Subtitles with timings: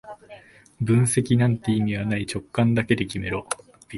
[0.81, 3.45] 分析なんて意味はない、直感だけで決めろ